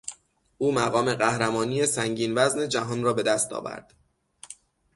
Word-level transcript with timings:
او 0.57 0.71
مقام 0.71 1.13
قهرمانی 1.13 1.85
سنگین 1.85 2.33
وزن 2.35 2.69
جهان 2.69 3.03
را 3.03 3.13
به 3.13 3.23
دست 3.23 3.53
آورد. 3.53 3.93